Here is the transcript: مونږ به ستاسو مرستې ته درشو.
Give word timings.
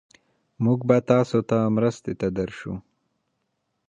مونږ 0.63 0.79
به 0.87 0.97
ستاسو 1.03 1.37
مرستې 1.75 2.13
ته 2.19 2.27
درشو. 2.37 2.73